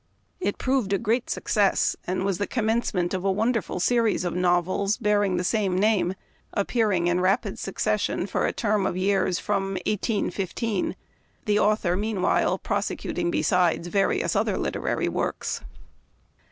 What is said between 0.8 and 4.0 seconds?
a great success, and was the com mencement of that wonderful